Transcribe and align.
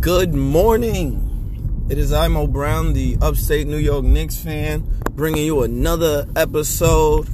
Good 0.00 0.32
morning. 0.32 1.86
It 1.90 1.98
is 1.98 2.10
I, 2.10 2.26
Mo 2.28 2.46
Brown, 2.46 2.94
the 2.94 3.18
upstate 3.20 3.66
New 3.66 3.76
York 3.76 4.02
Knicks 4.02 4.38
fan, 4.38 4.82
bringing 5.10 5.44
you 5.44 5.62
another 5.62 6.26
episode. 6.34 7.28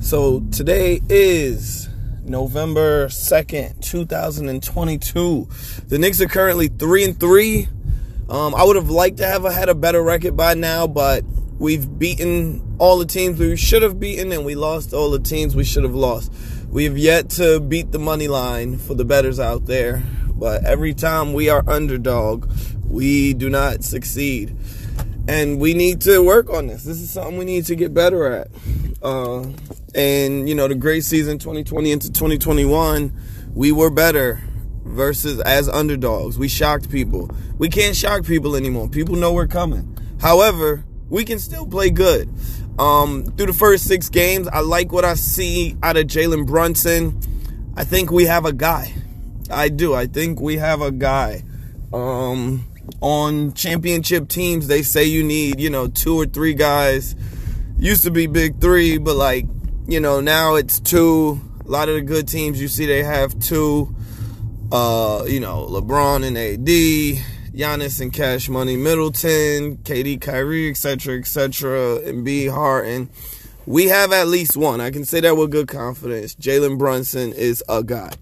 So 0.00 0.40
today 0.52 1.00
is 1.08 1.88
November 2.22 3.06
2nd, 3.06 3.80
2022. 3.80 5.48
The 5.88 5.98
Knicks 5.98 6.20
are 6.20 6.26
currently 6.26 6.68
3 6.68 7.04
and 7.04 7.18
3. 7.18 7.68
Um, 8.28 8.54
I 8.54 8.62
would 8.62 8.76
have 8.76 8.90
liked 8.90 9.16
to 9.16 9.26
have 9.26 9.44
had 9.44 9.70
a 9.70 9.74
better 9.74 10.02
record 10.02 10.36
by 10.36 10.52
now, 10.52 10.86
but 10.86 11.24
we've 11.58 11.98
beaten 11.98 12.76
all 12.78 12.98
the 12.98 13.06
teams 13.06 13.40
we 13.40 13.56
should 13.56 13.80
have 13.80 13.98
beaten 13.98 14.32
and 14.32 14.44
we 14.44 14.54
lost 14.54 14.92
all 14.92 15.10
the 15.10 15.18
teams 15.18 15.56
we 15.56 15.64
should 15.64 15.84
have 15.84 15.94
lost. 15.94 16.30
We 16.68 16.84
have 16.84 16.98
yet 16.98 17.30
to 17.30 17.58
beat 17.58 17.90
the 17.90 17.98
money 17.98 18.28
line 18.28 18.76
for 18.76 18.92
the 18.92 19.06
bettors 19.06 19.40
out 19.40 19.64
there. 19.64 20.02
But 20.44 20.66
every 20.66 20.92
time 20.92 21.32
we 21.32 21.48
are 21.48 21.64
underdog, 21.66 22.52
we 22.86 23.32
do 23.32 23.48
not 23.48 23.82
succeed. 23.82 24.54
And 25.26 25.58
we 25.58 25.72
need 25.72 26.02
to 26.02 26.22
work 26.22 26.50
on 26.50 26.66
this. 26.66 26.84
This 26.84 27.00
is 27.00 27.10
something 27.10 27.38
we 27.38 27.46
need 27.46 27.64
to 27.64 27.74
get 27.74 27.94
better 27.94 28.30
at. 28.30 28.48
Uh, 29.02 29.46
and, 29.94 30.46
you 30.46 30.54
know, 30.54 30.68
the 30.68 30.74
great 30.74 31.02
season 31.02 31.38
2020 31.38 31.90
into 31.90 32.12
2021, 32.12 33.10
we 33.54 33.72
were 33.72 33.88
better 33.88 34.42
versus 34.84 35.40
as 35.40 35.66
underdogs. 35.66 36.38
We 36.38 36.48
shocked 36.48 36.90
people. 36.90 37.30
We 37.56 37.70
can't 37.70 37.96
shock 37.96 38.26
people 38.26 38.54
anymore. 38.54 38.90
People 38.90 39.16
know 39.16 39.32
we're 39.32 39.46
coming. 39.46 39.96
However, 40.20 40.84
we 41.08 41.24
can 41.24 41.38
still 41.38 41.66
play 41.66 41.88
good. 41.88 42.28
Um, 42.78 43.32
through 43.38 43.46
the 43.46 43.54
first 43.54 43.86
six 43.88 44.10
games, 44.10 44.46
I 44.48 44.60
like 44.60 44.92
what 44.92 45.06
I 45.06 45.14
see 45.14 45.74
out 45.82 45.96
of 45.96 46.06
Jalen 46.06 46.46
Brunson. 46.46 47.18
I 47.78 47.84
think 47.84 48.10
we 48.10 48.26
have 48.26 48.44
a 48.44 48.52
guy. 48.52 48.92
I 49.50 49.68
do. 49.68 49.94
I 49.94 50.06
think 50.06 50.40
we 50.40 50.56
have 50.56 50.80
a 50.80 50.90
guy. 50.90 51.44
Um, 51.92 52.66
on 53.00 53.52
championship 53.54 54.28
teams, 54.28 54.66
they 54.66 54.82
say 54.82 55.04
you 55.04 55.22
need, 55.22 55.60
you 55.60 55.70
know, 55.70 55.88
two 55.88 56.16
or 56.18 56.26
three 56.26 56.54
guys. 56.54 57.14
Used 57.78 58.02
to 58.04 58.10
be 58.10 58.26
big 58.26 58.60
three, 58.60 58.98
but 58.98 59.16
like, 59.16 59.46
you 59.86 60.00
know, 60.00 60.20
now 60.20 60.54
it's 60.54 60.80
two. 60.80 61.40
A 61.64 61.68
lot 61.68 61.88
of 61.88 61.94
the 61.94 62.02
good 62.02 62.28
teams 62.28 62.60
you 62.60 62.68
see 62.68 62.86
they 62.86 63.02
have 63.02 63.38
two. 63.38 63.94
Uh, 64.72 65.24
you 65.26 65.40
know, 65.40 65.66
LeBron 65.70 66.24
and 66.24 66.36
AD, 66.36 66.66
Giannis 67.54 68.00
and 68.00 68.12
Cash 68.12 68.48
Money 68.48 68.76
Middleton, 68.76 69.76
KD 69.78 70.20
Kyrie, 70.20 70.70
etc., 70.70 71.18
etc., 71.18 71.96
and 71.96 72.24
B 72.24 72.46
Harden. 72.46 73.10
We 73.66 73.86
have 73.86 74.12
at 74.12 74.26
least 74.26 74.56
one. 74.56 74.80
I 74.80 74.90
can 74.90 75.04
say 75.04 75.20
that 75.20 75.36
with 75.36 75.50
good 75.50 75.68
confidence. 75.68 76.34
Jalen 76.34 76.78
Brunson 76.78 77.32
is 77.32 77.62
a 77.68 77.82
guy. 77.82 78.12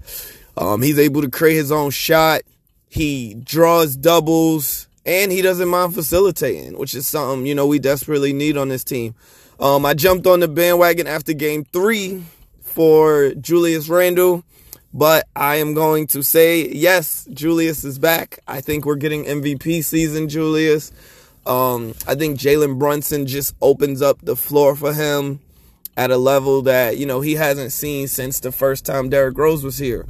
Um, 0.57 0.83
he's 0.83 0.99
able 0.99 1.23
to 1.23 1.31
create 1.31 1.57
his 1.57 1.73
own 1.73 1.91
shot. 1.91 2.43
He 2.89 3.35
draws 3.35 3.97
doubles 3.97 4.87
and 5.05 5.33
he 5.33 5.43
doesn't 5.43 5.69
mind 5.69 5.95
facilitating, 5.95 6.79
which 6.79 6.95
is 6.95 7.07
something, 7.07 7.47
you 7.47 7.55
know, 7.55 7.67
we 7.67 7.79
desperately 7.79 8.33
need 8.33 8.57
on 8.57 8.69
this 8.69 8.85
team. 8.85 9.15
Um, 9.59 9.87
I 9.87 9.95
jumped 9.95 10.27
on 10.27 10.41
the 10.41 10.49
bandwagon 10.49 11.07
after 11.07 11.33
game 11.33 11.65
three 11.65 12.25
for 12.61 13.33
Julius 13.35 13.89
Randle, 13.89 14.45
but 14.93 15.27
I 15.35 15.57
am 15.57 15.75
going 15.75 16.07
to 16.09 16.23
say, 16.23 16.69
yes, 16.69 17.27
Julius 17.33 17.85
is 17.85 17.99
back. 17.99 18.41
I 18.47 18.61
think 18.61 18.85
we're 18.85 18.97
getting 18.97 19.25
MVP 19.25 19.85
season, 19.85 20.29
Julius. 20.29 20.93
Um, 21.47 21.95
I 22.07 22.15
think 22.15 22.39
Jalen 22.39 22.79
Brunson 22.79 23.27
just 23.27 23.55
opens 23.61 24.03
up 24.03 24.19
the 24.23 24.37
floor 24.37 24.77
for 24.77 24.93
him 24.93 25.41
at 25.97 26.11
a 26.11 26.17
level 26.17 26.63
that, 26.63 26.99
you 26.99 27.07
know, 27.07 27.21
he 27.21 27.35
hasn't 27.35 27.73
seen 27.73 28.07
since 28.09 28.41
the 28.41 28.53
first 28.53 28.87
time 28.87 29.09
Derrick 29.09 29.37
Rose 29.37 29.65
was 29.65 29.79
here. 29.79 30.07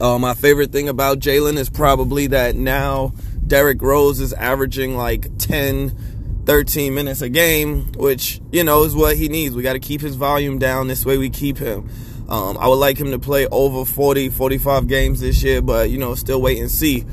Uh, 0.00 0.18
my 0.18 0.32
favorite 0.32 0.72
thing 0.72 0.88
about 0.88 1.18
Jalen 1.18 1.58
is 1.58 1.68
probably 1.68 2.28
that 2.28 2.56
now 2.56 3.12
Derrick 3.46 3.82
Rose 3.82 4.18
is 4.18 4.32
averaging 4.32 4.96
like 4.96 5.36
10, 5.36 6.42
13 6.46 6.94
minutes 6.94 7.20
a 7.20 7.28
game, 7.28 7.92
which, 7.92 8.40
you 8.50 8.64
know, 8.64 8.84
is 8.84 8.96
what 8.96 9.16
he 9.16 9.28
needs. 9.28 9.54
We 9.54 9.62
got 9.62 9.74
to 9.74 9.78
keep 9.78 10.00
his 10.00 10.16
volume 10.16 10.58
down. 10.58 10.88
This 10.88 11.04
way 11.04 11.18
we 11.18 11.28
keep 11.28 11.58
him. 11.58 11.90
Um, 12.30 12.56
I 12.56 12.68
would 12.68 12.76
like 12.76 12.96
him 12.96 13.10
to 13.10 13.18
play 13.18 13.46
over 13.48 13.84
40, 13.84 14.30
45 14.30 14.88
games 14.88 15.20
this 15.20 15.42
year, 15.42 15.60
but, 15.60 15.90
you 15.90 15.98
know, 15.98 16.14
still 16.14 16.40
wait 16.40 16.58
and 16.58 16.70
see. 16.70 17.04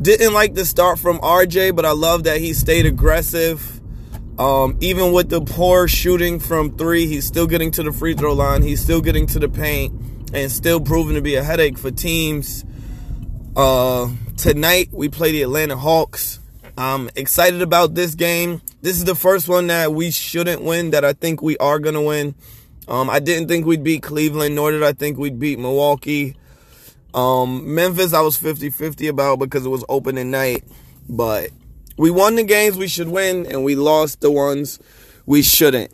Didn't 0.00 0.32
like 0.32 0.54
the 0.54 0.64
start 0.64 1.00
from 1.00 1.18
RJ, 1.18 1.74
but 1.74 1.84
I 1.84 1.92
love 1.92 2.24
that 2.24 2.40
he 2.40 2.52
stayed 2.52 2.86
aggressive. 2.86 3.80
Um, 4.38 4.76
even 4.80 5.12
with 5.12 5.30
the 5.30 5.40
poor 5.40 5.88
shooting 5.88 6.38
from 6.38 6.76
three, 6.76 7.06
he's 7.06 7.26
still 7.26 7.46
getting 7.48 7.72
to 7.72 7.82
the 7.82 7.92
free 7.92 8.14
throw 8.14 8.34
line. 8.34 8.62
He's 8.62 8.80
still 8.80 9.00
getting 9.00 9.26
to 9.28 9.38
the 9.38 9.48
paint 9.48 9.92
and 10.32 10.50
still 10.50 10.80
proving 10.80 11.14
to 11.14 11.20
be 11.20 11.34
a 11.34 11.42
headache 11.42 11.78
for 11.78 11.90
teams. 11.90 12.64
Uh, 13.56 14.10
tonight 14.36 14.88
we 14.92 15.08
play 15.08 15.32
the 15.32 15.42
Atlanta 15.42 15.76
Hawks. 15.76 16.38
I'm 16.78 17.10
excited 17.16 17.62
about 17.62 17.94
this 17.94 18.14
game. 18.14 18.62
This 18.80 18.96
is 18.96 19.04
the 19.04 19.14
first 19.14 19.48
one 19.48 19.66
that 19.66 19.92
we 19.92 20.10
shouldn't 20.10 20.62
win 20.62 20.90
that 20.90 21.04
I 21.04 21.12
think 21.12 21.42
we 21.42 21.58
are 21.58 21.78
going 21.78 21.94
to 21.94 22.00
win. 22.00 22.34
Um, 22.88 23.10
I 23.10 23.18
didn't 23.18 23.48
think 23.48 23.66
we'd 23.66 23.84
beat 23.84 24.02
Cleveland, 24.02 24.54
nor 24.54 24.70
did 24.70 24.82
I 24.82 24.92
think 24.92 25.18
we'd 25.18 25.38
beat 25.38 25.58
Milwaukee. 25.58 26.36
Um, 27.12 27.74
Memphis, 27.74 28.12
I 28.14 28.20
was 28.20 28.36
50 28.36 28.70
50 28.70 29.08
about 29.08 29.40
because 29.40 29.66
it 29.66 29.68
was 29.68 29.84
opening 29.88 30.30
night. 30.30 30.64
But 31.08 31.50
we 31.96 32.10
won 32.10 32.36
the 32.36 32.44
games 32.44 32.78
we 32.78 32.88
should 32.88 33.08
win, 33.08 33.46
and 33.46 33.64
we 33.64 33.74
lost 33.74 34.20
the 34.20 34.30
ones 34.30 34.78
we 35.26 35.42
shouldn't. 35.42 35.92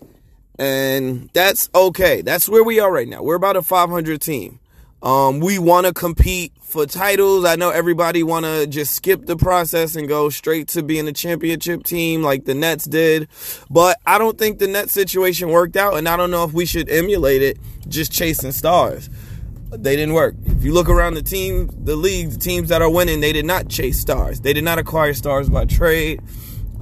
And 0.59 1.29
that's 1.33 1.69
okay. 1.75 2.23
That's 2.23 2.49
where 2.49 2.65
we 2.65 2.81
are 2.81 2.91
right 2.91 3.09
now. 3.09 3.23
We're 3.23 3.35
about 3.35 3.57
a 3.57 3.63
500 3.63 4.21
team. 4.21 4.61
Um, 5.03 5.41
we 5.41 5.59
want 5.59 5.87
to 5.87 5.93
compete 5.93 6.53
for 6.63 6.87
titles. 6.87 7.45
I 7.45 7.57
know 7.57 7.71
everybody 7.71 8.23
want 8.23 8.45
to 8.45 8.67
just 8.67 8.95
skip 8.95 9.27
the 9.27 9.37
process 9.37 9.95
and 9.95 10.09
go 10.09 10.31
straight 10.31 10.69
to 10.69 10.83
being 10.83 11.07
a 11.07 11.13
championship 11.13 11.85
team 11.85 12.23
like 12.23 12.45
the 12.45 12.55
Nets 12.55 12.87
did. 12.87 13.29
But 13.71 13.99
I 14.07 14.19
don't 14.19 14.39
think 14.39 14.59
the 14.59 14.67
Nets 14.67 14.93
situation 14.93 15.51
worked 15.51 15.77
out, 15.77 15.95
and 15.95 16.09
I 16.09 16.17
don't 16.17 16.31
know 16.31 16.45
if 16.45 16.53
we 16.53 16.67
should 16.67 16.89
emulate 16.91 17.43
it 17.43 17.59
just 17.89 18.11
chasing 18.11 18.53
stars. 18.53 19.11
They 19.71 19.97
didn't 19.97 20.15
work. 20.15 20.35
If 20.45 20.65
you 20.65 20.73
look 20.73 20.89
around 20.89 21.15
the 21.15 21.23
team, 21.23 21.71
the 21.85 21.97
league, 21.97 22.31
the 22.31 22.39
teams 22.39 22.71
that 22.71 22.83
are 22.83 22.91
winning, 22.91 23.21
they 23.21 23.33
did 23.33 23.45
not 23.45 23.69
chase 23.69 23.99
stars. 23.99 24.41
They 24.41 24.53
did 24.53 24.65
not 24.65 24.79
acquire 24.79 25.13
stars 25.13 25.49
by 25.49 25.67
trade. 25.67 26.23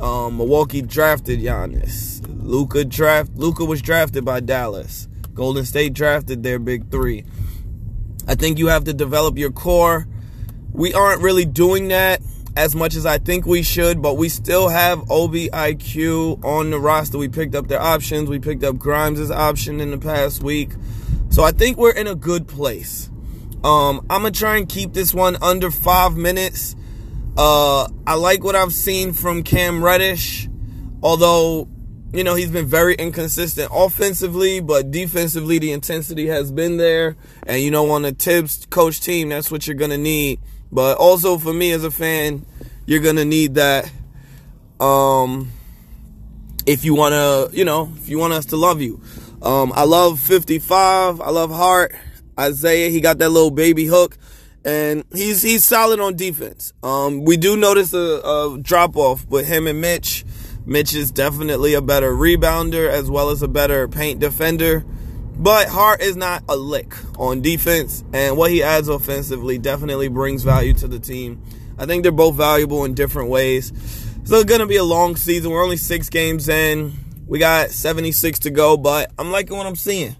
Um, 0.00 0.36
Milwaukee 0.36 0.82
drafted 0.82 1.40
Giannis. 1.40 2.24
Luka 2.42 2.84
draft 2.84 3.32
Luka 3.34 3.64
was 3.64 3.80
drafted 3.80 4.24
by 4.24 4.40
Dallas. 4.40 5.08
Golden 5.34 5.64
State 5.64 5.94
drafted 5.94 6.42
their 6.42 6.58
big 6.58 6.90
three. 6.90 7.24
I 8.26 8.34
think 8.34 8.58
you 8.58 8.68
have 8.68 8.84
to 8.84 8.94
develop 8.94 9.36
your 9.36 9.50
core. 9.50 10.06
We 10.72 10.94
aren't 10.94 11.22
really 11.22 11.44
doing 11.44 11.88
that 11.88 12.20
as 12.56 12.74
much 12.74 12.94
as 12.94 13.04
I 13.04 13.18
think 13.18 13.46
we 13.46 13.62
should, 13.62 14.00
but 14.00 14.16
we 14.16 14.28
still 14.28 14.68
have 14.68 15.10
Obi 15.10 15.48
IQ 15.48 16.44
on 16.44 16.70
the 16.70 16.78
roster. 16.78 17.18
We 17.18 17.28
picked 17.28 17.54
up 17.54 17.68
their 17.68 17.80
options. 17.80 18.28
We 18.28 18.38
picked 18.38 18.62
up 18.62 18.78
Grimes' 18.78 19.30
option 19.30 19.80
in 19.80 19.90
the 19.90 19.98
past 19.98 20.42
week. 20.42 20.72
So 21.30 21.42
I 21.42 21.50
think 21.50 21.76
we're 21.76 21.92
in 21.92 22.06
a 22.06 22.14
good 22.14 22.46
place. 22.46 23.10
Um, 23.64 24.06
I'm 24.10 24.22
gonna 24.22 24.30
try 24.30 24.56
and 24.56 24.68
keep 24.68 24.92
this 24.92 25.12
one 25.12 25.36
under 25.42 25.70
five 25.70 26.16
minutes. 26.16 26.76
Uh, 27.36 27.88
I 28.06 28.14
like 28.14 28.44
what 28.44 28.54
I've 28.54 28.72
seen 28.72 29.12
from 29.12 29.42
Cam 29.42 29.82
Reddish, 29.82 30.48
although 31.02 31.68
you 32.12 32.22
know 32.22 32.36
he's 32.36 32.50
been 32.50 32.66
very 32.66 32.94
inconsistent 32.94 33.70
offensively, 33.74 34.60
but 34.60 34.92
defensively 34.92 35.58
the 35.58 35.72
intensity 35.72 36.26
has 36.28 36.52
been 36.52 36.76
there. 36.76 37.16
And 37.44 37.60
you 37.60 37.72
know 37.72 37.90
on 37.90 38.04
a 38.04 38.12
Thibs 38.12 38.66
coach 38.66 39.00
team, 39.00 39.30
that's 39.30 39.50
what 39.50 39.66
you're 39.66 39.74
gonna 39.74 39.98
need. 39.98 40.40
But 40.70 40.96
also 40.98 41.36
for 41.36 41.52
me 41.52 41.72
as 41.72 41.82
a 41.82 41.90
fan, 41.90 42.46
you're 42.86 43.00
gonna 43.00 43.24
need 43.24 43.54
that. 43.56 43.90
Um, 44.78 45.50
if 46.66 46.84
you 46.84 46.94
wanna, 46.94 47.48
you 47.52 47.64
know, 47.64 47.92
if 47.96 48.08
you 48.08 48.18
want 48.18 48.32
us 48.32 48.46
to 48.46 48.56
love 48.56 48.80
you. 48.80 49.00
Um, 49.42 49.72
I 49.74 49.84
love 49.84 50.20
55. 50.20 51.20
I 51.20 51.30
love 51.30 51.50
Hart. 51.50 51.94
Isaiah, 52.38 52.90
he 52.90 53.00
got 53.00 53.18
that 53.18 53.28
little 53.28 53.50
baby 53.50 53.86
hook 53.86 54.16
and 54.64 55.04
he's 55.12 55.42
he's 55.42 55.64
solid 55.64 56.00
on 56.00 56.16
defense. 56.16 56.72
Um, 56.82 57.24
we 57.24 57.36
do 57.36 57.56
notice 57.56 57.92
a, 57.92 57.98
a 57.98 58.58
drop 58.60 58.96
off 58.96 59.26
with 59.28 59.46
him 59.46 59.66
and 59.66 59.80
Mitch. 59.80 60.24
Mitch 60.66 60.94
is 60.94 61.10
definitely 61.10 61.74
a 61.74 61.82
better 61.82 62.12
rebounder 62.12 62.88
as 62.88 63.10
well 63.10 63.30
as 63.30 63.42
a 63.42 63.48
better 63.48 63.86
paint 63.86 64.20
defender. 64.20 64.84
But 65.36 65.68
Hart 65.68 66.00
is 66.00 66.16
not 66.16 66.44
a 66.48 66.56
lick 66.56 66.94
on 67.18 67.42
defense, 67.42 68.04
and 68.12 68.36
what 68.36 68.52
he 68.52 68.62
adds 68.62 68.88
offensively 68.88 69.58
definitely 69.58 70.08
brings 70.08 70.44
value 70.44 70.74
to 70.74 70.86
the 70.86 71.00
team. 71.00 71.42
I 71.76 71.86
think 71.86 72.04
they're 72.04 72.12
both 72.12 72.36
valuable 72.36 72.84
in 72.84 72.94
different 72.94 73.30
ways. 73.30 73.72
So 74.24 74.36
it's 74.36 74.44
going 74.44 74.60
to 74.60 74.66
be 74.66 74.76
a 74.76 74.84
long 74.84 75.16
season. 75.16 75.50
We're 75.50 75.62
only 75.62 75.76
six 75.76 76.08
games 76.08 76.48
in. 76.48 76.92
We 77.26 77.40
got 77.40 77.70
76 77.70 78.38
to 78.40 78.50
go, 78.50 78.76
but 78.76 79.10
I'm 79.18 79.32
liking 79.32 79.56
what 79.56 79.66
I'm 79.66 79.76
seeing. 79.76 80.16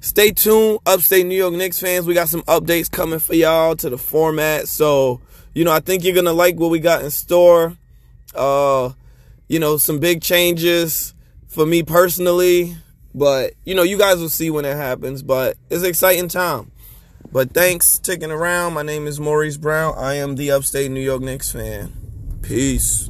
Stay 0.00 0.30
tuned, 0.30 0.78
upstate 0.86 1.26
New 1.26 1.36
York 1.36 1.52
Knicks 1.52 1.78
fans. 1.78 2.06
We 2.06 2.14
got 2.14 2.28
some 2.28 2.42
updates 2.42 2.90
coming 2.90 3.18
for 3.18 3.34
y'all 3.34 3.76
to 3.76 3.90
the 3.90 3.98
format. 3.98 4.66
So, 4.66 5.20
you 5.54 5.64
know, 5.64 5.72
I 5.72 5.80
think 5.80 6.04
you're 6.04 6.14
going 6.14 6.24
to 6.24 6.32
like 6.32 6.58
what 6.58 6.70
we 6.70 6.80
got 6.80 7.04
in 7.04 7.10
store. 7.10 7.76
Uh, 8.34 8.92
you 9.48 9.58
know, 9.58 9.76
some 9.76 9.98
big 9.98 10.22
changes 10.22 11.14
for 11.48 11.66
me 11.66 11.82
personally. 11.82 12.76
But, 13.14 13.52
you 13.64 13.74
know, 13.74 13.82
you 13.82 13.98
guys 13.98 14.18
will 14.18 14.30
see 14.30 14.48
when 14.50 14.64
it 14.64 14.76
happens. 14.76 15.22
But 15.22 15.58
it's 15.68 15.84
exciting 15.84 16.28
time. 16.28 16.70
But 17.30 17.52
thanks 17.52 17.86
sticking 17.86 18.30
around. 18.30 18.74
My 18.74 18.82
name 18.82 19.06
is 19.06 19.20
Maurice 19.20 19.56
Brown. 19.56 19.94
I 19.96 20.14
am 20.14 20.34
the 20.34 20.50
upstate 20.50 20.90
New 20.90 21.00
York 21.00 21.20
Knicks 21.20 21.52
fan. 21.52 21.92
Peace. 22.42 23.08